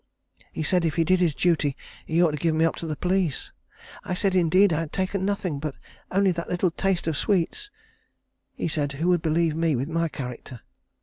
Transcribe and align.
He 0.51 0.63
said 0.63 0.83
if 0.83 0.95
he 0.95 1.03
did 1.03 1.19
his 1.19 1.35
duty 1.35 1.77
he 2.07 2.23
ought 2.23 2.31
to 2.31 2.37
give 2.37 2.55
me 2.55 2.65
up 2.65 2.75
to 2.77 2.87
the 2.87 2.95
police. 2.95 3.51
I 4.03 4.15
said 4.15 4.33
indeed 4.33 4.73
I 4.73 4.79
had 4.79 4.91
taken 4.91 5.23
nothing, 5.25 5.59
but 5.59 5.75
only 6.09 6.31
that 6.31 6.49
little 6.49 6.71
taste 6.71 7.05
of 7.05 7.15
sweets. 7.15 7.69
He 8.55 8.67
said 8.67 8.93
who 8.93 9.09
would 9.09 9.21
believe 9.21 9.55
me 9.55 9.75
with 9.75 9.89
my 9.89 10.07
character? 10.07 10.61